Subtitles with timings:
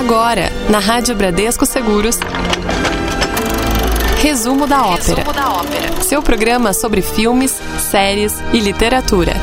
[0.00, 2.18] Agora, na Rádio Bradesco Seguros.
[4.22, 5.16] Resumo da ópera.
[5.16, 6.02] Resumo da ópera.
[6.02, 7.60] Seu programa sobre filmes,
[7.90, 9.34] séries e literatura.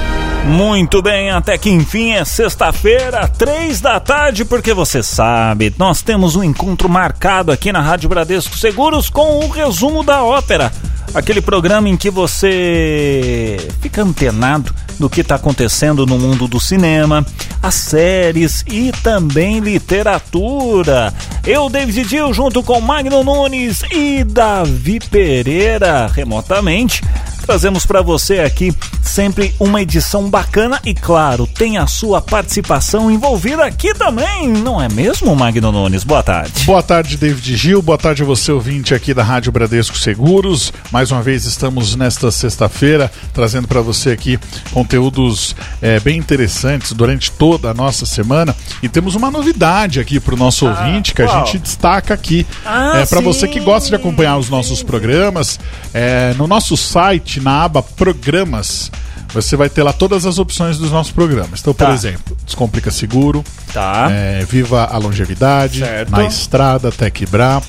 [0.47, 6.35] Muito bem, até que enfim é sexta-feira, três da tarde, porque você sabe, nós temos
[6.35, 10.71] um encontro marcado aqui na Rádio Bradesco Seguros com o resumo da ópera.
[11.13, 17.25] Aquele programa em que você fica antenado do que está acontecendo no mundo do cinema,
[17.61, 21.13] as séries e também literatura.
[21.45, 27.01] Eu, David Gil, junto com Magno Nunes e Davi Pereira, remotamente,
[27.47, 33.63] trazemos para você aqui sempre uma edição bacana e, claro, tem a sua participação envolvida
[33.63, 36.03] aqui também, não é mesmo, Magno Nunes?
[36.03, 36.65] Boa tarde.
[36.65, 37.81] Boa tarde, David Gil.
[37.81, 40.73] Boa tarde a você, ouvinte aqui da Rádio Bradesco Seguros.
[40.91, 44.37] Mais uma vez estamos nesta sexta-feira trazendo para você aqui
[44.73, 50.35] conteúdos é, bem interessantes durante toda a nossa semana e temos uma novidade aqui para
[50.35, 51.43] o nosso ah, ouvinte que qual?
[51.43, 55.57] a gente destaca aqui ah, é, para você que gosta de acompanhar os nossos programas
[55.93, 58.91] é, no nosso site na aba Programas
[59.33, 61.59] você vai ter lá todas as opções dos nossos programas.
[61.59, 61.93] Então, por tá.
[61.93, 63.43] exemplo, Descomplica Seguro,
[63.73, 64.07] tá.
[64.09, 66.11] é, Viva a Longevidade, certo.
[66.11, 67.61] Na Estrada, Tecbra,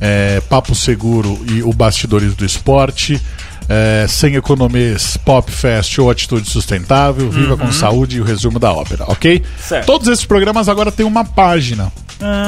[0.00, 3.20] é, Papo Seguro e o Bastidores do Esporte,
[3.68, 7.58] é, Sem Economês, Pop Fest ou Atitude Sustentável, Viva uhum.
[7.58, 9.42] com Saúde e o resumo da ópera, ok?
[9.58, 9.86] Certo.
[9.86, 11.92] Todos esses programas agora têm uma página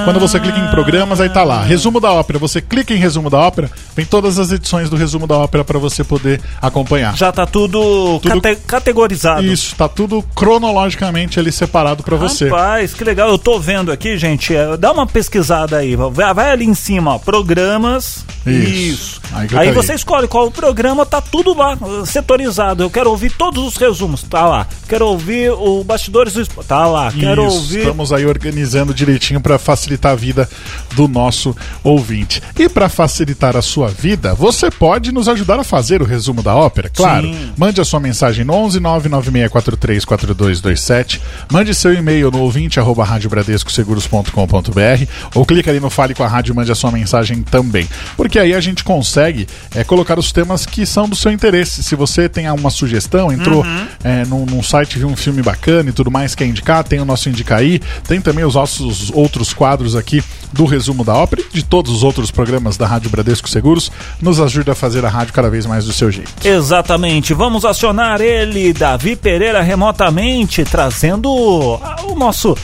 [0.04, 1.62] quando você clica em programas, aí tá lá.
[1.62, 2.38] Resumo da ópera.
[2.38, 5.78] Você clica em resumo da ópera, vem todas as edições do resumo da ópera para
[5.78, 7.16] você poder acompanhar.
[7.16, 9.44] Já tá tudo, tudo cate categorizado.
[9.44, 12.48] Isso, tá tudo cronologicamente ali separado para você.
[12.48, 13.28] Rapaz, que legal.
[13.28, 14.54] Eu tô vendo aqui, gente.
[14.54, 15.96] É, dá uma pesquisada aí.
[15.96, 18.24] Vai, vai ali em cima, ó, programas.
[18.46, 18.92] Isso.
[18.92, 19.20] Isso.
[19.32, 22.82] Aí, aí você escolhe qual o programa, tá tudo lá, setorizado.
[22.82, 24.66] Eu quero ouvir todos os resumos, tá lá.
[24.88, 27.10] Quero ouvir o Bastidores do Tá lá.
[27.10, 27.56] Quero Isso.
[27.56, 27.78] ouvir.
[27.78, 30.48] Estamos aí organizando direitinho para facilitar a vida
[30.94, 32.42] do nosso ouvinte.
[32.58, 36.55] E para facilitar a sua vida, você pode nos ajudar a fazer o resumo da
[36.55, 37.28] ópera, claro.
[37.28, 37.52] Sim.
[37.56, 45.46] Mande a sua mensagem no 11 996434227, mande seu e-mail no ouvinte arroba radiobradescoseguros.com.br ou
[45.46, 47.89] clique ali no Fale com a Rádio e mande a sua mensagem também.
[48.17, 51.83] Porque aí a gente consegue é, colocar os temas que são do seu interesse.
[51.83, 53.86] Se você tem uma sugestão, entrou uhum.
[54.02, 57.05] é, num, num site, viu um filme bacana e tudo mais, quer indicar, tem o
[57.05, 61.64] nosso Indicaí, tem também os nossos outros quadros aqui do resumo da ópera e de
[61.64, 63.90] todos os outros programas da Rádio Bradesco Seguros,
[64.20, 66.30] nos ajuda a fazer a rádio cada vez mais do seu jeito.
[66.45, 67.33] Exatamente.
[67.33, 72.57] Vamos acionar ele, Davi Pereira, remotamente, trazendo o nosso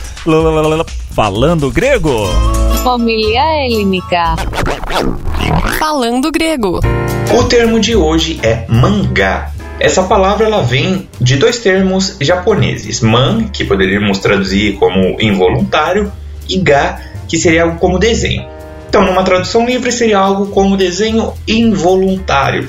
[1.14, 2.26] falando grego.
[2.84, 4.36] Família Helênica.
[5.78, 6.80] Falando grego.
[7.36, 9.52] O termo de hoje é mangá.
[9.80, 16.10] Essa palavra ela vem de dois termos japoneses: man, que poderíamos traduzir como involuntário,
[16.48, 18.46] e ga, que seria algo como desenho.
[18.88, 22.68] Então, numa tradução livre, seria algo como desenho involuntário.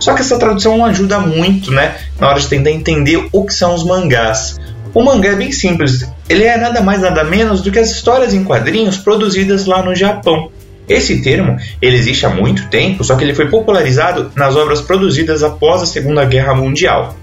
[0.00, 1.96] Só que essa tradução ajuda muito, né?
[2.18, 4.56] Na hora de tentar entender o que são os mangás.
[4.92, 8.34] O mangá é bem simples, ele é nada mais nada menos do que as histórias
[8.34, 10.50] em quadrinhos produzidas lá no Japão.
[10.88, 15.44] Esse termo ele existe há muito tempo, só que ele foi popularizado nas obras produzidas
[15.44, 17.16] após a Segunda Guerra Mundial.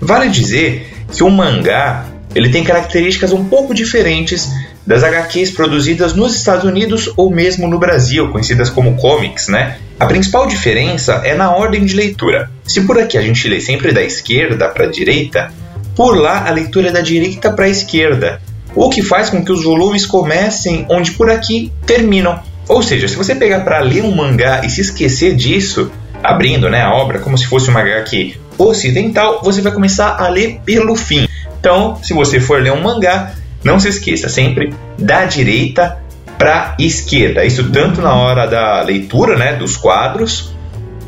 [0.00, 4.48] Vale dizer que o mangá ele tem características um pouco diferentes
[4.86, 9.78] das HQs produzidas nos Estados Unidos ou mesmo no Brasil, conhecidas como comics, né?
[9.98, 12.50] A principal diferença é na ordem de leitura.
[12.64, 15.52] Se por aqui a gente lê sempre da esquerda para a direita,
[15.94, 18.40] por lá a leitura é da direita para a esquerda,
[18.74, 22.40] o que faz com que os volumes comecem onde por aqui terminam.
[22.68, 25.90] Ou seja, se você pegar para ler um mangá e se esquecer disso,
[26.22, 30.60] abrindo né, a obra como se fosse uma HQ ocidental, você vai começar a ler
[30.64, 31.26] pelo fim.
[31.58, 35.98] Então, se você for ler um mangá, não se esqueça sempre da direita
[36.38, 37.44] para esquerda.
[37.44, 40.54] Isso tanto na hora da leitura, né, dos quadros,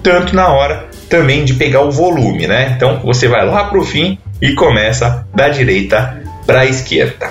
[0.02, 2.74] tanto na hora também de pegar o volume, né?
[2.76, 7.30] Então você vai lá para o fim e começa da direita para a esquerda.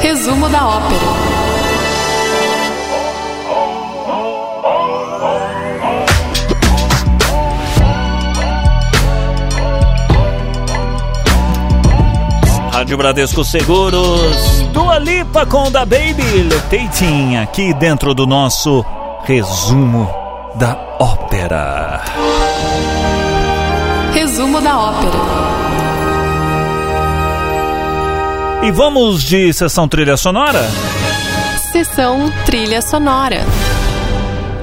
[0.00, 1.49] Resumo da ópera.
[12.80, 18.82] Rádio Bradesco Seguros, Dua Lipa com da Baby Levitating, aqui dentro do nosso
[19.24, 20.10] resumo
[20.54, 22.00] da ópera.
[24.14, 25.12] Resumo da ópera.
[28.62, 30.66] E vamos de sessão trilha sonora?
[31.70, 33.44] Sessão trilha sonora.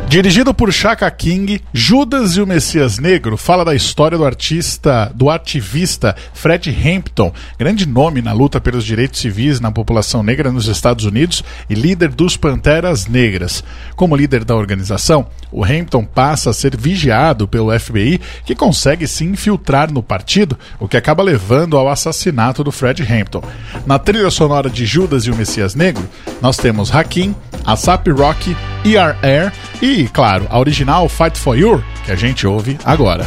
[0.09, 5.29] Dirigido por Chaka King, Judas e o Messias Negro fala da história do artista, do
[5.29, 11.03] ativista Fred Hampton, grande nome na luta pelos direitos civis na população negra nos Estados
[11.03, 13.61] Unidos e líder dos Panteras Negras.
[13.97, 19.25] Como líder da organização, o Hampton passa a ser vigiado pelo FBI, que consegue se
[19.25, 23.43] infiltrar no partido, o que acaba levando ao assassinato do Fred Hampton.
[23.85, 26.07] Na trilha sonora de Judas e o Messias Negro,
[26.41, 28.55] nós temos Hakim, Asap Rock,
[28.85, 29.51] ERR
[29.81, 33.25] e, claro, a original Fight For You, que a gente ouve agora.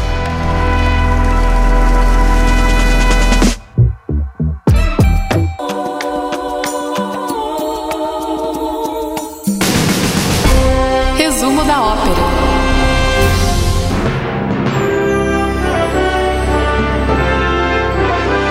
[11.17, 12.14] Resumo da ópera.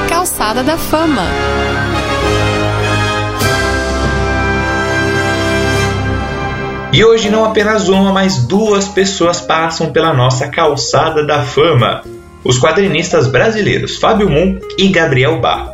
[0.10, 1.49] Calçada da Fama.
[6.92, 12.02] E hoje não apenas uma, mas duas pessoas passam pela nossa calçada da fama.
[12.44, 15.72] Os quadrinistas brasileiros Fábio Moon e Gabriel Bar.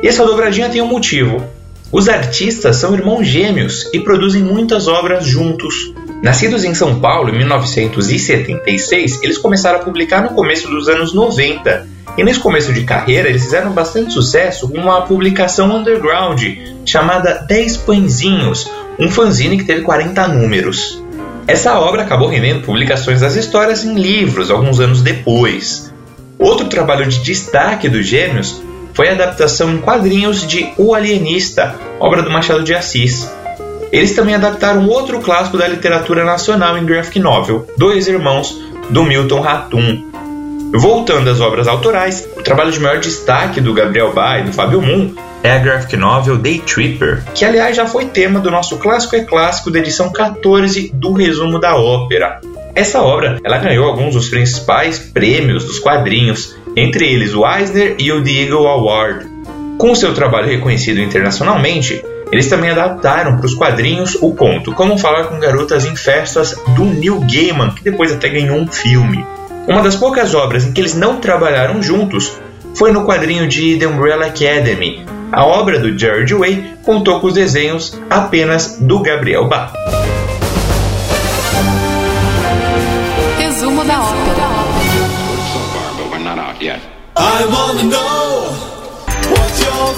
[0.00, 1.44] E essa dobradinha tem um motivo.
[1.90, 5.92] Os artistas são irmãos gêmeos e produzem muitas obras juntos.
[6.22, 11.88] Nascidos em São Paulo em 1976, eles começaram a publicar no começo dos anos 90.
[12.16, 16.40] E nesse começo de carreira, eles fizeram bastante sucesso com uma publicação underground
[16.86, 21.02] chamada 10 Pãezinhos, um fanzine que teve 40 números.
[21.46, 25.92] Essa obra acabou rendendo publicações das histórias em livros alguns anos depois.
[26.38, 28.62] Outro trabalho de destaque dos gêmeos
[28.94, 33.30] foi a adaptação em quadrinhos de O Alienista, obra do Machado de Assis.
[33.90, 39.40] Eles também adaptaram outro clássico da literatura nacional em graphic novel, Dois Irmãos, do Milton
[39.40, 40.11] Ratum.
[40.74, 44.80] Voltando às obras autorais, o trabalho de maior destaque do Gabriel Ba e do Fábio
[44.80, 49.14] Moon é a graphic novel Day Tripper, que aliás já foi tema do nosso Clássico
[49.14, 52.40] é Clássico da edição 14 do Resumo da Ópera.
[52.74, 58.10] Essa obra ela ganhou alguns dos principais prêmios dos quadrinhos, entre eles o Eisner e
[58.10, 59.26] o The Eagle Award.
[59.76, 65.24] Com seu trabalho reconhecido internacionalmente, eles também adaptaram para os quadrinhos o conto Como Falar
[65.24, 69.22] com Garotas em Festas do Neil Gaiman, que depois até ganhou um filme.
[69.66, 72.32] Uma das poucas obras em que eles não trabalharam juntos
[72.74, 75.04] foi no quadrinho de The Umbrella Academy.
[75.30, 79.72] A obra do George Way contou com os desenhos apenas do Gabriel Bach.
[83.38, 84.42] Resumo da ópera.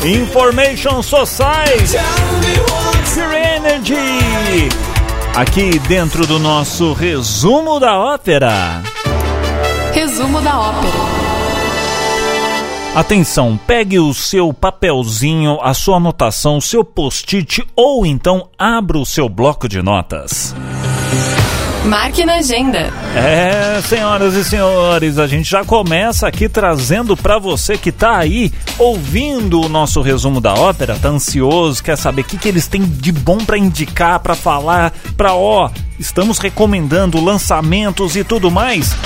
[0.05, 1.97] Information Society.
[3.15, 4.69] Pure Energy.
[5.35, 8.83] Aqui dentro do nosso resumo da ópera.
[9.95, 10.93] Resumo da ópera.
[12.97, 19.07] Atenção, pegue o seu papelzinho, a sua anotação, o seu post-it ou então abra o
[19.07, 20.55] seu bloco de notas.
[21.85, 22.91] Marque na agenda.
[23.15, 28.51] É, senhoras e senhores, a gente já começa aqui trazendo para você que tá aí
[28.79, 32.83] ouvindo o nosso resumo da ópera, tá ansioso, quer saber o que, que eles têm
[32.83, 38.97] de bom para indicar, para falar, para ó, estamos recomendando lançamentos e tudo mais.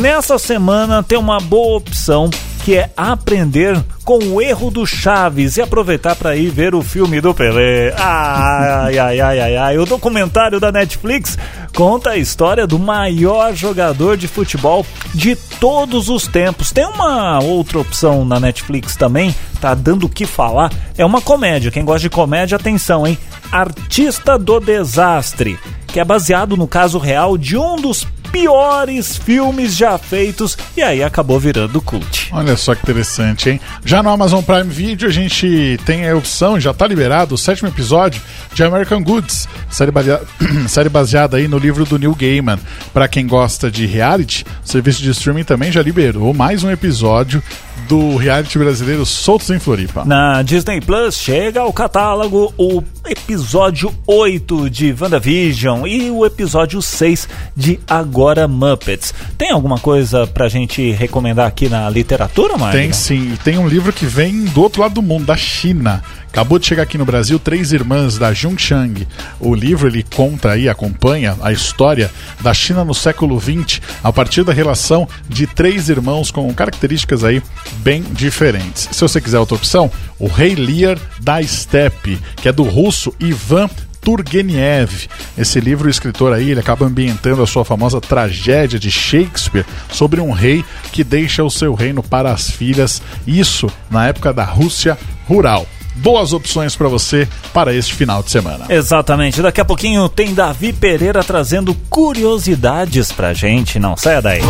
[0.00, 2.30] Nessa semana tem uma boa opção
[2.64, 7.20] que é aprender com o erro do Chaves e aproveitar para ir ver o filme
[7.20, 7.94] do Pelé.
[7.96, 9.78] Ai, ai, ai, ai, ai.
[9.78, 11.38] O documentário da Netflix
[11.74, 14.84] conta a história do maior jogador de futebol
[15.14, 16.70] de todos os tempos.
[16.70, 20.72] Tem uma outra opção na Netflix também, tá dando o que falar.
[20.98, 21.70] É uma comédia.
[21.70, 23.18] Quem gosta de comédia, atenção, hein?
[23.50, 29.98] Artista do Desastre, que é baseado no caso real de um dos piores filmes já
[29.98, 32.28] feitos e aí acabou virando cult.
[32.32, 33.60] Olha só que interessante, hein?
[33.84, 37.68] Já no Amazon Prime Video a gente tem a opção, já tá liberado, o sétimo
[37.68, 38.20] episódio
[38.52, 40.26] de American Goods, série, baseada,
[40.68, 42.58] série baseada aí no livro do Neil Gaiman.
[42.92, 47.42] Para quem gosta de reality, o serviço de streaming também já liberou mais um episódio
[47.90, 50.04] do reality brasileiro Soltos em Floripa.
[50.04, 57.28] Na Disney Plus chega ao catálogo o episódio 8 de WandaVision e o episódio 6
[57.56, 59.12] de Agora Muppets.
[59.36, 62.78] Tem alguma coisa pra gente recomendar aqui na literatura, Mário?
[62.78, 66.00] Tem sim, tem um livro que vem do outro lado do mundo, da China.
[66.32, 69.06] Acabou de chegar aqui no Brasil Três Irmãs da Zhongchang.
[69.40, 72.08] O livro ele conta aí, acompanha a história
[72.40, 77.42] da China no século XX a partir da relação de três irmãos com características aí
[77.78, 78.88] bem diferentes.
[78.92, 83.68] Se você quiser outra opção, o Rei Lear da Steppe, que é do russo Ivan
[84.00, 85.08] Turgenev.
[85.36, 90.20] Esse livro, o escritor aí, ele acaba ambientando a sua famosa tragédia de Shakespeare sobre
[90.20, 94.96] um rei que deixa o seu reino para as filhas, isso na época da Rússia
[95.26, 95.66] rural.
[95.96, 98.66] Boas opções para você para este final de semana.
[98.68, 99.42] Exatamente.
[99.42, 103.78] Daqui a pouquinho tem Davi Pereira trazendo curiosidades pra gente.
[103.78, 104.40] Não saia daí.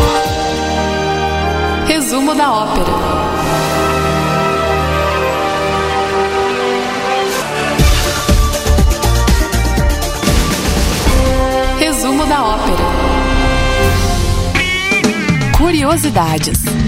[1.87, 2.93] Resumo da ópera.
[11.79, 12.85] Resumo da ópera.
[15.59, 16.80] Curiosidades.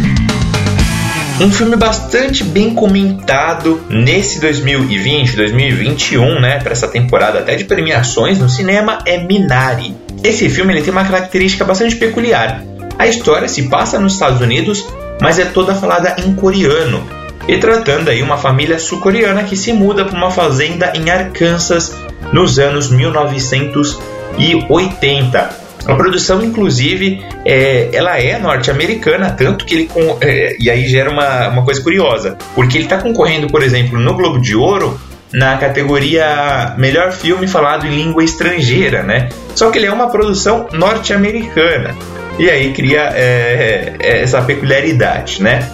[1.43, 8.39] Um filme bastante bem comentado nesse 2020, 2021, né, para essa temporada até de premiações
[8.39, 9.93] no cinema é Minari.
[10.23, 12.63] Esse filme ele tem uma característica bastante peculiar.
[12.97, 14.87] A história se passa nos Estados Unidos,
[15.21, 17.05] mas é toda falada em coreano,
[17.49, 21.93] e tratando aí uma família sul-coreana que se muda para uma fazenda em Arkansas
[22.33, 25.62] nos anos 1980.
[25.87, 29.87] A produção, inclusive, é, ela é norte-americana, tanto que ele.
[29.87, 33.99] Com, é, e aí gera uma, uma coisa curiosa, porque ele está concorrendo, por exemplo,
[33.99, 34.99] no Globo de Ouro
[35.33, 39.31] na categoria Melhor Filme Falado em Língua Estrangeira, né?
[39.55, 41.97] Só que ele é uma produção norte-americana.
[42.39, 45.69] E aí cria é, é essa peculiaridade, né?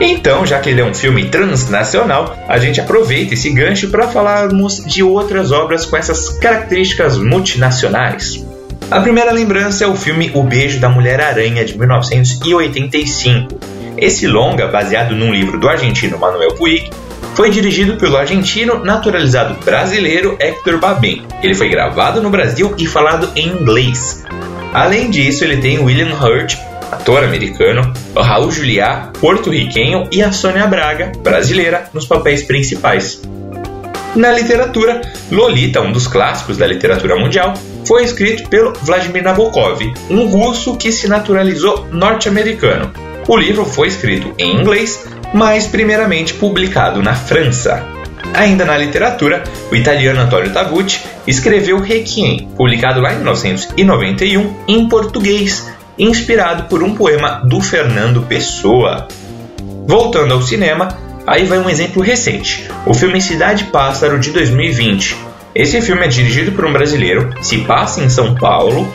[0.00, 4.84] Então, já que ele é um filme transnacional, a gente aproveita esse gancho para falarmos
[4.84, 8.46] de outras obras com essas características multinacionais.
[8.90, 13.60] A primeira lembrança é o filme O Beijo da Mulher-Aranha, de 1985.
[13.98, 16.88] Esse longa, baseado num livro do argentino Manuel Puig,
[17.34, 21.22] foi dirigido pelo argentino naturalizado brasileiro Hector Babin.
[21.42, 24.24] Ele foi gravado no Brasil e falado em inglês.
[24.72, 26.56] Além disso, ele tem William Hurt,
[26.90, 33.20] ator americano, Raul Juliá, porto-riquenho, e a Sônia Braga, brasileira, nos papéis principais.
[34.16, 37.52] Na literatura, Lolita, um dos clássicos da literatura mundial,
[37.88, 39.80] foi escrito pelo Vladimir Nabokov,
[40.10, 42.92] um russo que se naturalizou norte-americano.
[43.26, 47.84] O livro foi escrito em inglês, mas primeiramente publicado na França.
[48.34, 49.42] Ainda na literatura,
[49.72, 55.66] o italiano Antonio Taguchi escreveu Requiem, publicado lá em 1991 em português,
[55.98, 59.08] inspirado por um poema do Fernando Pessoa.
[59.86, 60.88] Voltando ao cinema,
[61.28, 65.27] Aí vai um exemplo recente: o filme Cidade Pássaro de 2020.
[65.58, 68.86] Esse filme é dirigido por um brasileiro, se passa em São Paulo,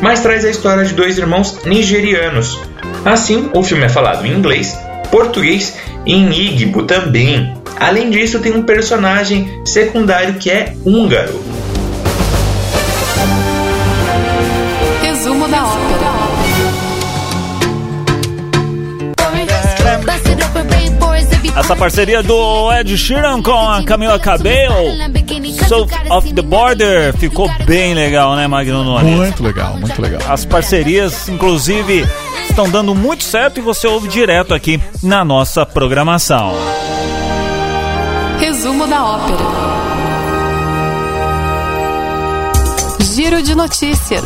[0.00, 2.60] mas traz a história de dois irmãos nigerianos.
[3.04, 4.78] Assim, o filme é falado em inglês,
[5.10, 5.76] português
[6.06, 7.52] e em Igbo também.
[7.80, 11.42] Além disso, tem um personagem secundário que é húngaro.
[15.02, 16.12] Resumo da ópera.
[21.54, 24.90] Essa parceria do Ed Sheeran com a Camila Cabello,
[25.68, 29.14] South of the Border, ficou bem legal, né, Magno Nunes?
[29.14, 30.20] Muito legal, muito legal.
[30.28, 32.06] As parcerias, inclusive,
[32.48, 36.54] estão dando muito certo e você ouve direto aqui na nossa programação.
[38.38, 39.44] Resumo da ópera.
[43.14, 44.24] Giro de notícias.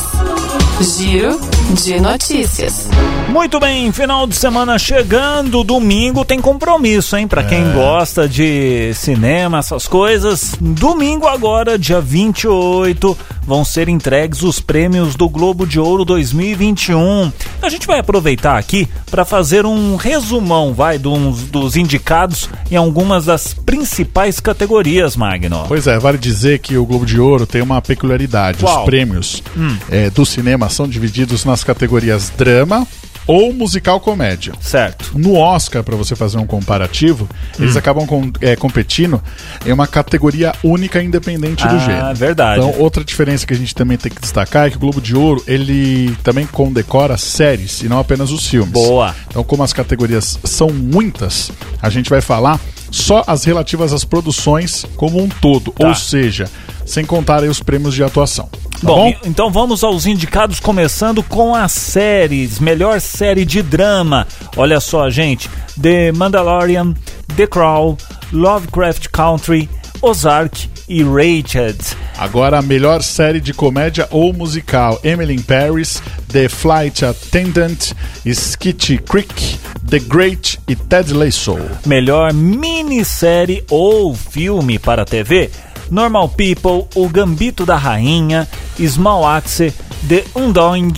[0.80, 1.40] Giro
[1.75, 2.88] de notícias.
[3.28, 7.26] Muito bem, final de semana chegando, domingo tem compromisso, hein?
[7.26, 10.54] Pra quem gosta de cinema, essas coisas.
[10.61, 17.32] Domingo agora, dia 28, vão ser entregues os prêmios do Globo de Ouro 2021.
[17.61, 23.26] A gente vai aproveitar aqui para fazer um resumão, vai, dos, dos indicados em algumas
[23.26, 25.64] das principais categorias, Magno.
[25.68, 28.58] Pois é, vale dizer que o Globo de Ouro tem uma peculiaridade.
[28.58, 28.80] Qual?
[28.80, 29.42] Os prêmios
[29.90, 32.87] eh, do cinema são divididos nas categorias drama
[33.27, 34.53] ou musical comédia.
[34.61, 35.11] Certo.
[35.19, 37.27] No Oscar, para você fazer um comparativo,
[37.59, 37.79] eles Hum.
[37.79, 39.21] acabam com- é, competindo
[39.65, 42.15] em uma categoria única independente do Ah, gênero.
[42.15, 42.61] verdade.
[42.61, 45.17] Então, outra diferença que a gente também tem que destacar é que o Globo de
[45.17, 48.71] Ouro, ele também condecora séries e não apenas os filmes.
[48.73, 49.17] Boa.
[49.29, 51.51] Então, como as categorias são muitas,
[51.83, 52.61] a gente vai falar
[52.93, 55.89] só as relativas às produções como um todo, Tá.
[55.89, 56.49] ou seja,
[56.87, 58.49] sem contar os prêmios de atuação.
[58.52, 59.19] Tá Bom, bom?
[59.25, 62.59] então vamos aos indicados, começando com as séries.
[62.61, 64.26] Melhor série de drama.
[64.57, 65.50] Olha só, gente:
[65.81, 66.95] The Mandalorian,
[67.37, 67.97] The Crown,
[68.33, 69.69] Lovecraft Country,
[70.00, 71.78] Ozark e Rated.
[72.19, 77.93] Agora a melhor série de comédia ou musical: Emily in Paris, The Flight Attendant,
[78.25, 81.57] Skitty Creek, The Great e Ted Lasso.
[81.85, 85.50] Melhor minissérie ou filme para TV:
[85.90, 88.47] Normal People, O Gambito da Rainha,
[88.78, 89.73] Small Axe,
[90.09, 90.93] The Undoing,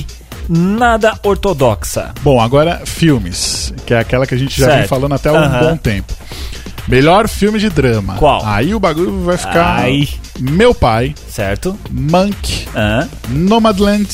[0.48, 2.12] Nada Ortodoxa.
[2.22, 4.88] Bom, agora filmes, que é aquela que a gente já vem Certo.
[4.88, 6.12] falando até há um bom tempo.
[6.88, 8.14] Melhor filme de drama.
[8.16, 8.42] Qual?
[8.46, 10.08] Aí o bagulho vai ficar Ai.
[10.40, 11.78] Meu Pai, Certo?
[11.90, 12.66] Monk?
[13.28, 14.08] Nomadland,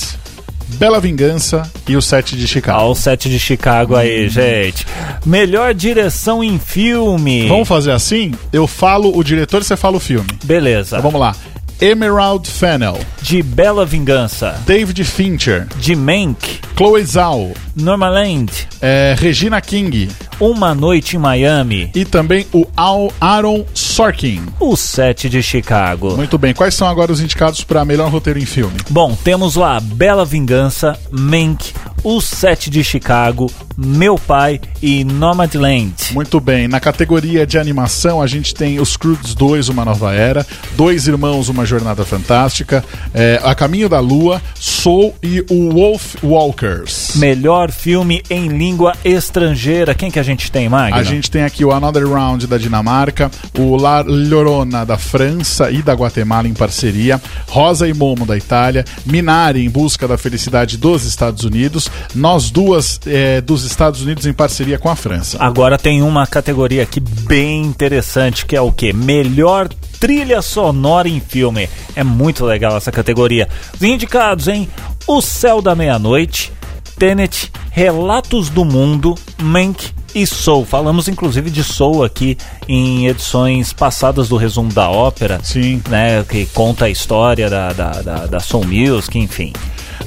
[0.69, 2.81] Bela Vingança e o Sete de Chicago.
[2.81, 4.87] Ao set de Chicago aí, gente.
[5.25, 7.49] Melhor direção em filme.
[7.49, 8.33] Vamos fazer assim?
[8.53, 10.27] Eu falo o diretor e você fala o filme.
[10.45, 10.97] Beleza.
[10.97, 11.35] Então vamos lá.
[11.81, 14.61] Emerald Fennel, De Bela Vingança.
[14.67, 16.61] David Fincher, De Mank.
[16.77, 18.47] Chloe Zhao, Normaland.
[18.83, 20.09] é, Regina King
[20.41, 21.89] Uma Noite em Miami.
[21.95, 24.43] e também o Al Aaron Sorkin.
[24.59, 26.17] O set de Chicago.
[26.17, 28.75] Muito bem, quais são agora os indicados para melhor roteiro em filme?
[28.91, 35.95] Bom, temos lá Bela Vingança, Mank, O Set de Chicago, Meu Pai e Nomadland.
[36.13, 40.45] Muito bem, na categoria de animação a gente tem Os Croods 2, Uma Nova Era,
[40.77, 41.74] Dois Irmãos, Uma Jornada
[42.05, 47.13] Fantástica, é, A Caminho da Lua, Soul e o Wolf Walkers.
[47.17, 49.95] Melhor filme em língua estrangeira.
[49.95, 50.99] Quem que a gente tem, Magno?
[50.99, 55.83] A gente tem aqui o Another Round da Dinamarca, o La Llorona da França e
[55.83, 61.05] da Guatemala em parceria, Rosa e Momo da Itália, Minari em busca da felicidade dos
[61.05, 65.39] Estados Unidos, Nós Duas é, dos Estados Unidos em parceria com a França.
[65.41, 68.93] Agora tem uma categoria aqui bem interessante, que é o quê?
[68.93, 69.69] Melhor
[70.05, 71.67] trilha sonora em filme.
[71.97, 73.49] É muito legal essa categoria.
[73.73, 74.69] Os indicados, hein?
[75.07, 76.53] O Céu da Meia-Noite,
[76.99, 80.67] Tenet, Relatos do Mundo, Mank e Soul.
[80.67, 82.37] Falamos inclusive de Soul aqui
[82.69, 85.41] em edições passadas do resumo da ópera.
[85.43, 85.83] Sim.
[85.89, 89.55] Né, que conta a história da, da, da, da Soul Music, enfim.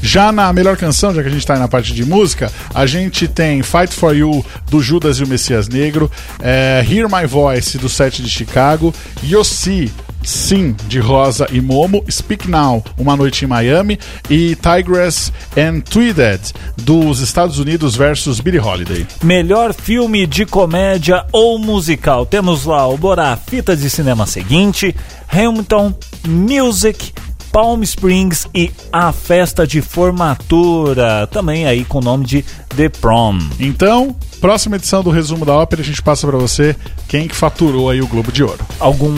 [0.08, 2.86] Já na melhor canção, já que a gente tá aí na parte de música, a
[2.86, 6.10] gente tem Fight For You, do Judas e o Messias Negro,
[6.40, 9.92] é, Hear My Voice, do Sete de Chicago, Yossi,
[10.24, 14.00] Sim, de Rosa e Momo, Speak Now, Uma Noite em Miami,
[14.30, 19.06] e Tigress and Tweeded, dos Estados Unidos versus Billie Holiday.
[19.22, 22.26] Melhor filme de comédia ou musical.
[22.26, 24.96] Temos lá o Borá, fita de cinema seguinte,
[25.30, 25.94] Hamilton,
[26.26, 27.12] Music,
[27.52, 32.44] Palm Springs e A Festa de Formatura, também aí com o nome de
[32.76, 33.40] The Prom.
[33.60, 36.76] Então, próxima edição do resumo da ópera, a gente passa pra você
[37.08, 38.60] quem que faturou aí o Globo de Ouro.
[38.80, 39.16] Algum.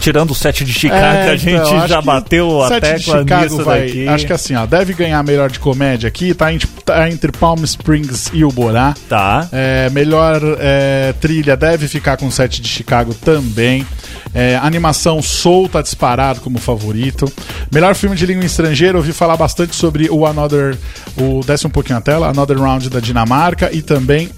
[0.00, 3.64] Tirando o set de Chicago, É, a gente então, já bateu a tecla Chicago nisso
[3.64, 4.08] vai, daqui.
[4.08, 7.62] Acho que assim, ó, deve ganhar melhor de comédia aqui, tá, em- tá entre Palm
[7.64, 8.94] Springs e o Borá.
[9.08, 9.48] Tá.
[9.52, 13.84] É, melhor é, trilha deve ficar com o set de Chicago também.
[14.32, 17.23] É, animação Soul tá disparado como favorito.
[17.72, 20.76] Melhor filme de língua estrangeira, ouvi falar bastante sobre o Another.
[21.16, 24.30] O, desce um pouquinho a tela, Another Round da Dinamarca e também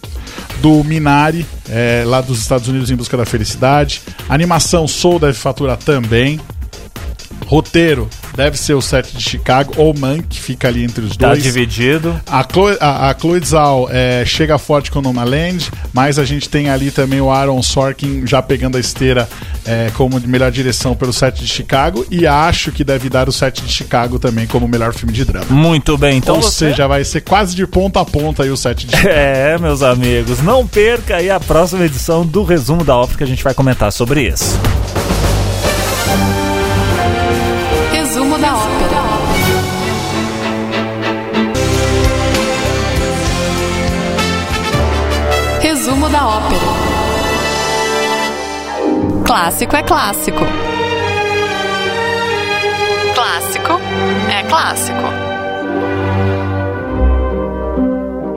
[0.60, 4.02] do Minari, é, lá dos Estados Unidos em busca da felicidade.
[4.28, 6.40] Animação Soul deve faturar também.
[7.46, 11.28] Roteiro deve ser o set de Chicago ou Man, que fica ali entre os Tá
[11.28, 11.42] dois.
[11.42, 12.20] dividido.
[12.26, 16.68] A Chloe, a, a Chloe Zhao é, chega forte com Nomaland, mas a gente tem
[16.68, 19.28] ali também o Aaron Sorkin já pegando a esteira
[19.64, 23.32] é, como de melhor direção pelo set de Chicago e acho que deve dar o
[23.32, 25.46] set de Chicago também como melhor filme de drama.
[25.50, 26.70] Muito bem, então Ou você...
[26.70, 29.06] seja, vai ser quase de ponta a ponta aí o set de Chicago.
[29.16, 33.26] É, meus amigos, não perca aí a próxima edição do resumo da ópera que a
[33.26, 34.58] gente vai comentar sobre isso.
[46.12, 46.60] Da ópera.
[49.24, 50.46] Clássico é clássico.
[53.12, 53.80] Clássico
[54.30, 55.02] é clássico.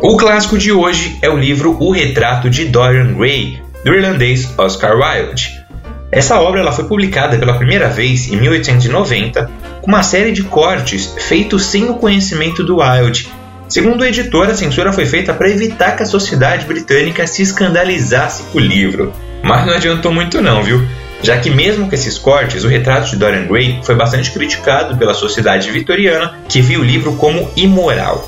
[0.02, 4.98] O clássico de hoje é o livro O Retrato de Dorian Gray, do irlandês Oscar
[4.98, 5.64] Wilde.
[6.12, 9.52] Essa obra ela foi publicada pela primeira vez em 1890,
[9.82, 13.30] com uma série de cortes feitos sem o conhecimento do Wilde.
[13.70, 18.42] Segundo o editor, a censura foi feita para evitar que a sociedade britânica se escandalizasse
[18.52, 19.14] com o livro.
[19.44, 20.82] Mas não adiantou muito não, viu?
[21.22, 25.14] Já que mesmo com esses cortes, o retrato de Dorian Gray foi bastante criticado pela
[25.14, 28.28] sociedade vitoriana, que viu o livro como imoral.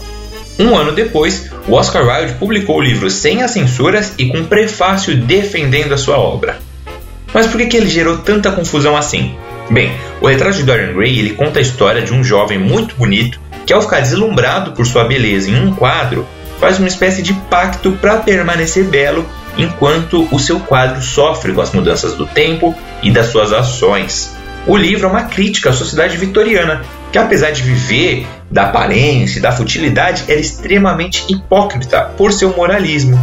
[0.59, 4.45] Um ano depois, o Oscar Wilde publicou o livro sem as censuras e com um
[4.45, 6.59] prefácio defendendo a sua obra.
[7.33, 9.35] Mas por que, que ele gerou tanta confusão assim?
[9.71, 13.39] Bem, o retrato de Dorian Gray ele conta a história de um jovem muito bonito
[13.71, 16.27] que, ao ficar deslumbrado por sua beleza em um quadro,
[16.59, 19.25] faz uma espécie de pacto para permanecer belo
[19.57, 24.35] enquanto o seu quadro sofre com as mudanças do tempo e das suas ações.
[24.67, 26.81] O livro é uma crítica à sociedade vitoriana,
[27.13, 33.17] que apesar de viver da aparência e da futilidade, era extremamente hipócrita por seu moralismo.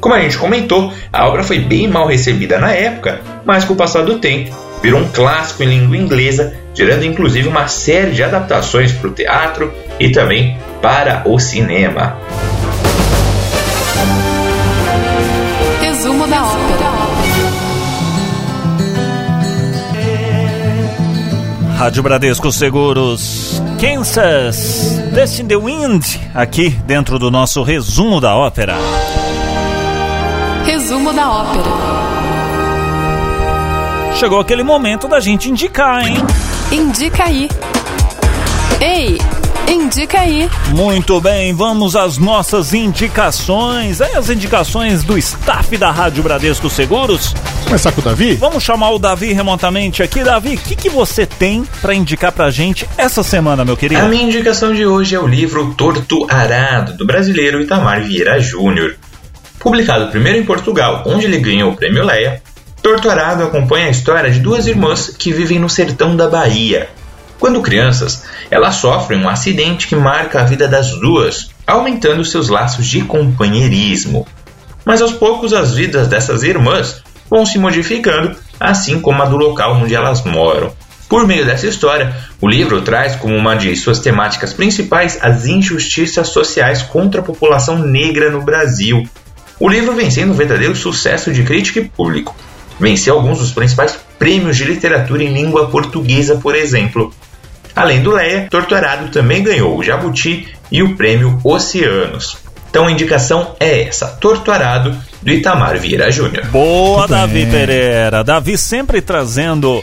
[0.00, 3.76] Como a gente comentou, a obra foi bem mal recebida na época, mas com o
[3.76, 8.92] passar do tempo virou um clássico em língua inglesa, gerando inclusive uma série de adaptações
[8.92, 12.18] para o teatro e também para o cinema.
[15.80, 16.88] Resumo da ópera.
[21.78, 28.76] Rádio Bradesco Seguros, Kansas, Dust in the Wind, aqui dentro do nosso resumo da ópera.
[30.64, 31.97] Resumo da ópera.
[34.18, 36.16] Chegou aquele momento da gente indicar, hein?
[36.72, 37.48] Indica aí.
[38.80, 39.16] Ei,
[39.72, 40.50] indica aí.
[40.74, 44.00] Muito bem, vamos às nossas indicações.
[44.00, 47.32] As indicações do staff da Rádio Bradesco Seguros.
[47.62, 48.34] Começar com o Davi?
[48.34, 50.24] Vamos chamar o Davi remotamente aqui.
[50.24, 54.02] Davi, o que, que você tem para indicar pra gente essa semana, meu querido?
[54.02, 58.96] A minha indicação de hoje é o livro Torto Arado, do brasileiro Itamar Vieira Júnior.
[59.60, 62.42] Publicado primeiro em Portugal, onde ele ganhou o prêmio Leia,
[62.88, 66.88] Torto Arado acompanha a história de duas irmãs que vivem no sertão da Bahia.
[67.38, 72.86] Quando crianças, elas sofrem um acidente que marca a vida das duas, aumentando seus laços
[72.86, 74.26] de companheirismo.
[74.86, 79.74] Mas aos poucos as vidas dessas irmãs vão se modificando, assim como a do local
[79.74, 80.72] onde elas moram.
[81.10, 86.28] Por meio dessa história, o livro traz como uma de suas temáticas principais as injustiças
[86.28, 89.06] sociais contra a população negra no Brasil.
[89.60, 92.34] O livro vem sendo um verdadeiro sucesso de crítica e público.
[92.78, 97.12] Venceu alguns dos principais prêmios de literatura em língua portuguesa, por exemplo.
[97.74, 102.38] Além do Leia, Torturado também ganhou o Jabuti e o prêmio Oceanos.
[102.70, 106.46] Então a indicação é essa: Torturado, do Itamar Vieira Júnior.
[106.46, 107.46] Boa, Davi.
[107.46, 108.22] Pereira.
[108.22, 109.82] Davi sempre trazendo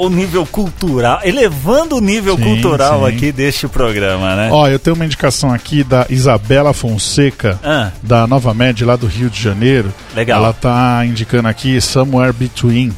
[0.00, 3.14] o nível cultural, elevando o nível Sim, cultural sim.
[3.14, 4.48] aqui deste programa, né?
[4.50, 7.90] Ó, eu tenho uma indicação aqui da Isabela Fonseca, Ah.
[8.02, 9.92] da Nova Med, lá do Rio de Janeiro.
[10.14, 10.42] Legal.
[10.42, 12.92] Ela tá indicando aqui Somewhere Between.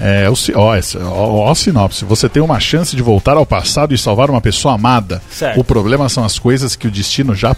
[0.00, 0.74] É, o, ó,
[1.06, 2.04] ó, ó sinopse.
[2.04, 5.22] Você tem uma chance de voltar ao passado e salvar uma pessoa amada.
[5.30, 5.60] Certo.
[5.60, 7.54] O problema são as coisas que o destino já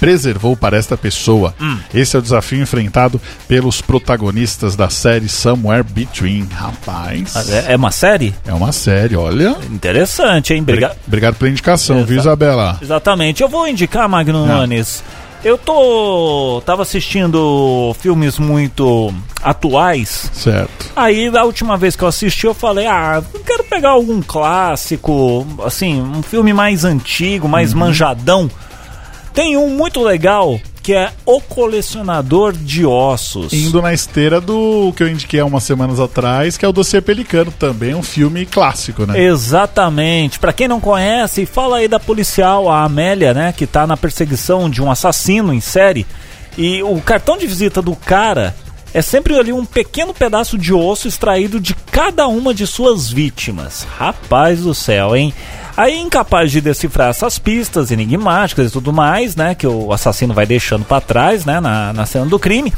[0.00, 1.54] preservou para esta pessoa.
[1.60, 1.78] Hum.
[1.92, 6.48] Esse é o desafio enfrentado pelos protagonistas da série Somewhere Between.
[6.52, 8.34] Rapaz, É, é uma série?
[8.46, 9.56] é uma série, olha.
[9.70, 10.62] Interessante, hein?
[10.62, 12.78] Briga- Obrigado pela indicação, viu, Exa- Isabela?
[12.82, 13.42] Exatamente.
[13.42, 14.58] Eu vou indicar, Magno Não.
[14.60, 15.02] Nunes.
[15.44, 16.60] Eu tô.
[16.66, 20.28] tava assistindo filmes muito atuais.
[20.34, 20.90] Certo.
[20.96, 26.00] Aí, da última vez que eu assisti, eu falei: ah, quero pegar algum clássico, assim,
[26.02, 27.78] um filme mais antigo, mais Uhum.
[27.78, 28.50] manjadão.
[29.38, 33.52] Tem um muito legal que é O Colecionador de Ossos.
[33.52, 37.00] Indo na esteira do que eu indiquei há umas semanas atrás, que é o Dossiê
[37.00, 39.16] Pelicano, também um filme clássico, né?
[39.16, 40.40] Exatamente.
[40.40, 44.68] Pra quem não conhece, fala aí da policial, a Amélia, né, que tá na perseguição
[44.68, 46.04] de um assassino em série.
[46.56, 48.56] E o cartão de visita do cara
[48.92, 53.86] é sempre ali um pequeno pedaço de osso extraído de cada uma de suas vítimas.
[53.98, 55.32] Rapaz do céu, hein?
[55.76, 60.44] Aí, incapaz de decifrar essas pistas enigmáticas e tudo mais, né, que o assassino vai
[60.44, 62.72] deixando pra trás, né, na, na cena do crime,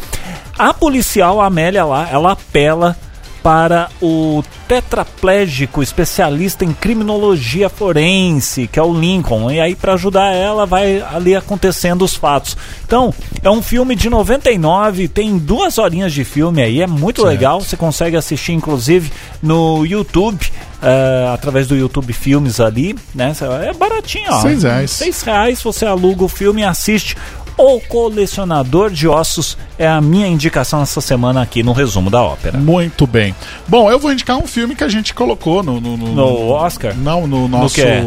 [0.58, 2.94] a policial a Amélia lá, ela apela
[3.42, 9.50] para o tetraplégico especialista em criminologia forense, que é o Lincoln.
[9.50, 12.56] E aí, para ajudar ela, vai ali acontecendo os fatos.
[12.84, 17.30] Então, é um filme de 99, tem duas horinhas de filme aí, é muito Certo.
[17.30, 17.60] legal.
[17.60, 19.10] Você consegue assistir, inclusive,
[19.42, 20.46] no YouTube,
[20.82, 23.32] eh, através do YouTube Filmes ali, né?
[23.66, 24.40] É baratinho, ó.
[24.42, 24.90] Seis reais.
[24.90, 27.16] Seis reais, você aluga o filme e assiste.
[27.62, 32.56] O Colecionador de Ossos é a minha indicação essa semana aqui no resumo da ópera.
[32.58, 33.34] Muito bem.
[33.68, 35.80] Bom, eu vou indicar um filme que a gente colocou no.
[35.80, 36.94] No, no- No Oscar?
[36.96, 37.74] Não, no nosso.
[37.74, 38.02] quê?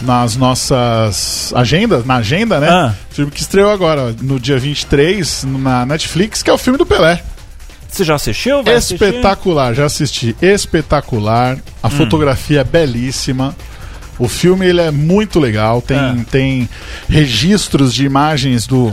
[0.00, 2.68] nas nossas agendas, na agenda, né?
[2.70, 2.94] Ah.
[3.10, 7.20] Filme que estreou agora, no dia 23, na Netflix, que é o filme do Pelé.
[7.88, 8.62] Você já assistiu?
[8.62, 8.94] Vai assistir?
[9.02, 10.36] Espetacular, já assisti.
[10.40, 11.56] Espetacular.
[11.56, 11.60] Hum.
[11.82, 13.56] A fotografia é belíssima.
[14.18, 15.80] O filme ele é muito legal.
[15.80, 16.16] Tem, Ah.
[16.30, 16.68] tem
[17.08, 18.90] registros de imagens do.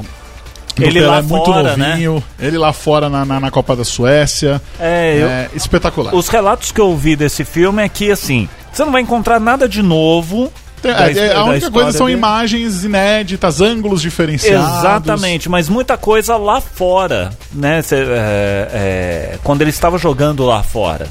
[0.75, 1.89] do Ele Pelé lá muito fora, né?
[1.91, 2.23] novinho.
[2.39, 4.61] Ele lá fora na, na, na Copa da Suécia.
[4.79, 6.13] É, eu- É espetacular.
[6.13, 9.67] os relatos que eu ouvi desse filme é que, assim, você não vai encontrar nada
[9.69, 10.51] de novo.
[10.81, 12.17] Tem- da é, his- é, da a única coisa são dele.
[12.19, 14.77] imagens inéditas, ângulos diferenciados.
[14.79, 17.81] Exatamente, mas muita coisa lá fora, né?
[17.81, 21.07] Cê, é, é, quando ele estava jogando lá fora.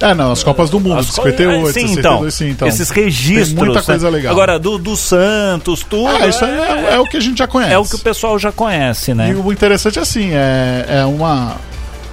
[0.00, 2.48] É, não, as Copas do Mundo, As de co- 58, é, sim, 62, então, sim,
[2.50, 2.68] então.
[2.68, 3.48] Esses registros.
[3.48, 3.84] Tem muita né?
[3.86, 4.32] coisa legal.
[4.32, 6.06] Agora, do, do Santos, tudo.
[6.08, 7.72] Ah, isso aí é, é o que a gente já conhece.
[7.72, 9.30] é o que o pessoal já conhece, né?
[9.30, 11.56] E o interessante é assim, é, é uma,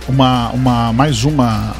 [0.07, 1.75] uma, uma mais uma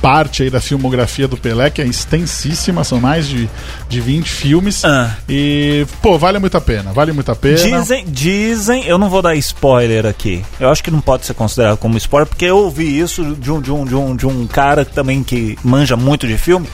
[0.00, 3.48] parte aí da filmografia do Pelé, que é extensíssima, são mais de,
[3.88, 4.84] de 20 filmes.
[4.84, 5.16] Ah.
[5.28, 7.56] E, pô, vale muito a pena, vale muito a pena.
[7.56, 10.44] Dizem, dizem, eu não vou dar spoiler aqui.
[10.58, 13.60] Eu acho que não pode ser considerado como spoiler, porque eu ouvi isso de um,
[13.60, 16.68] de um, de um, de um cara também que manja muito de filme,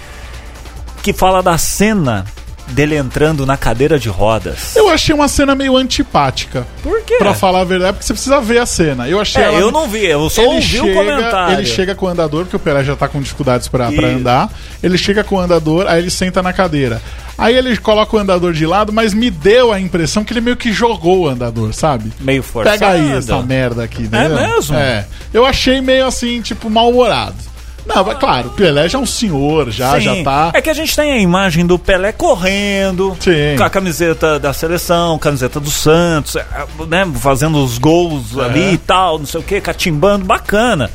[1.02, 2.24] que fala da cena
[2.68, 4.74] dele entrando na cadeira de rodas.
[4.74, 6.66] Eu achei uma cena meio antipática.
[6.82, 7.16] Por quê?
[7.18, 9.08] Pra falar a verdade, porque você precisa ver a cena.
[9.08, 11.54] Eu achei É, ela- eu não vi, eu só ele ouvi chega, o comentário.
[11.58, 14.50] Ele chega com o andador, porque o Pelé já tá com dificuldades pra, pra andar.
[14.82, 17.00] Ele chega com o andador, aí ele senta na cadeira.
[17.36, 20.56] Aí ele coloca o andador de lado, mas me deu a impressão que ele meio
[20.56, 22.12] que jogou o andador, sabe?
[22.20, 22.78] Meio forçado.
[22.78, 24.28] Pega aí essa merda aqui, né?
[24.28, 24.76] mesmo?
[24.76, 25.04] É.
[25.32, 27.34] Eu achei meio assim, tipo, mal-humorado.
[27.86, 30.00] Não, é claro, o Pelé já é um senhor, já, Sim.
[30.00, 30.50] já tá.
[30.54, 33.56] É que a gente tem a imagem do Pelé correndo, Sim.
[33.58, 36.44] com a camiseta da seleção, camiseta do Santos, é,
[36.88, 38.44] né, fazendo os gols É.
[38.44, 40.90] ali e tal, não sei o que, catimbando, bacana.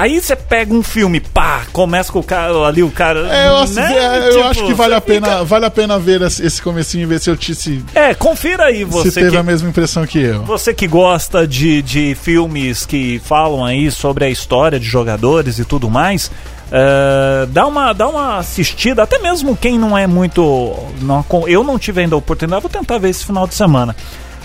[0.00, 3.28] Aí você pega um filme, pá, começa com o cara ali, o cara.
[3.34, 3.92] É, eu, acho- né?
[3.96, 7.02] é, eu Tipo, acho que vale a pena, fica- vale a pena ver esse comecinho
[7.02, 9.68] e ver se eu te se, É, confira aí você se teve que, a mesma
[9.68, 10.44] impressão que eu.
[10.44, 15.64] Você que gosta de, de filmes que falam aí sobre a história de jogadores e
[15.64, 16.30] tudo mais,
[16.70, 20.76] eh, dá, uma, dá uma assistida, até mesmo quem não é muito.
[21.00, 23.96] Não, eu não tive ainda a oportunidade, vou tentar ver esse final de semana.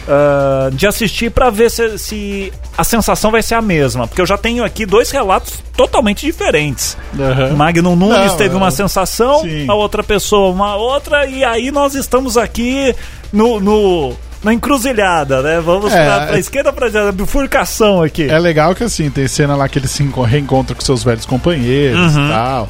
[0.07, 4.25] Eh, de assistir pra ver se, se a sensação vai ser a mesma, porque eu
[4.25, 6.97] já tenho aqui dois relatos totalmente diferentes.
[7.17, 7.55] Aham.
[7.55, 8.57] Magnum Nunes Não, teve é.
[8.57, 9.65] uma sensação, Sim.
[9.69, 12.95] a outra pessoa uma outra, e aí nós estamos aqui
[13.31, 14.13] no, no-
[14.43, 15.61] na encruzilhada, né?
[15.63, 18.29] Vamos É, pra, pra é- esquerda, pra direita, bifurcação aqui.
[18.29, 21.25] É legal que assim, tem cena lá que ele se enco- reencontra com seus velhos
[21.25, 22.25] companheiros Uhum.
[22.25, 22.69] e tal.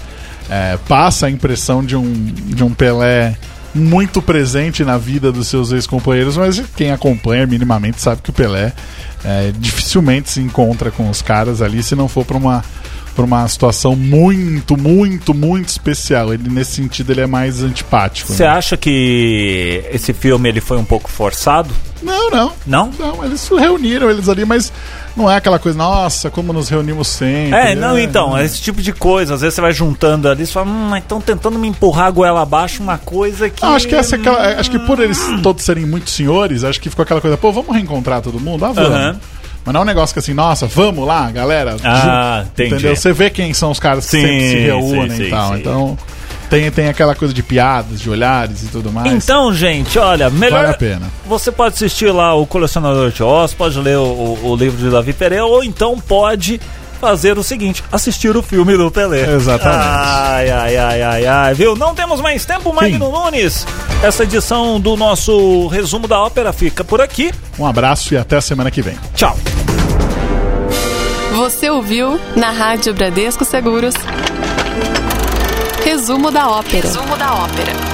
[0.49, 3.35] É, passa a impressão de um, de um Pelé
[3.73, 8.73] muito presente na vida dos seus ex-companheiros, mas quem acompanha minimamente sabe que o Pelé
[9.23, 12.63] é, dificilmente se encontra com os caras ali se não for pra uma,
[13.13, 16.33] pra uma situação muito, muito, muito especial.
[16.33, 18.31] Ele, nesse sentido, ele é mais antipático.
[18.31, 18.49] Você né?
[18.49, 21.73] acha que esse filme ele foi um pouco forçado?
[22.01, 22.51] Não, não.
[22.67, 22.91] Não?
[22.99, 24.71] Não, eles se reuniram eles ali, mas
[25.15, 27.57] não é aquela coisa, nossa, como nos reunimos sempre.
[27.57, 29.35] É, não, então, esse tipo de coisa.
[29.35, 32.11] Às vezes você vai juntando ali e fala, hum, mas estão tentando me empurrar a
[32.11, 33.63] goela abaixo uma coisa que.
[33.63, 36.81] Ah, acho que essa é aquela, acho que por eles todos serem muito senhores, acho
[36.81, 38.65] que ficou aquela coisa, pô, vamos reencontrar todo mundo?
[38.65, 38.91] Ah, vamos.
[38.91, 39.19] Aham.
[39.65, 41.75] Mas não é um negócio que assim, nossa, vamos lá, galera.
[41.83, 42.73] Ah, entendi.
[42.75, 42.95] Entendeu?
[42.95, 45.57] Você vê quem são os caras que Sim, sempre se reúnem sim, e tal.
[45.57, 45.97] Então,
[46.49, 49.11] tem, tem aquela coisa de piadas, de olhares e tudo mais.
[49.13, 50.61] Então, gente, olha, melhor.
[50.63, 51.07] Vale a pena.
[51.25, 54.89] Você pode assistir lá o Colecionador de Oz, pode ler o, o- o livro de
[54.89, 56.59] Davi Pereira, ou então pode
[57.03, 59.29] fazer o seguinte: assistir o filme do Pelé.
[59.35, 59.85] Exatamente.
[59.85, 61.75] Ai, ai, ai, ai, ai, viu?
[61.75, 63.67] Não temos mais tempo, Magno Nunes.
[64.01, 67.33] Essa edição do nosso resumo da ópera fica por aqui.
[67.59, 68.97] Um abraço e até a semana que vem.
[69.13, 69.37] Tchau.
[71.35, 73.95] Você ouviu na Rádio Bradesco Seguros.
[75.83, 76.87] Resumo da ópera.
[76.87, 77.92] Resumo da ópera.